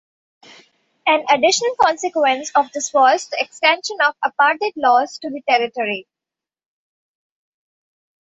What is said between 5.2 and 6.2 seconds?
the territory.